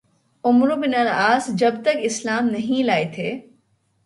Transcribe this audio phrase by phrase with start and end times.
[0.43, 3.29] عمرو بن العاص جب تک اسلام نہیں لائے تھے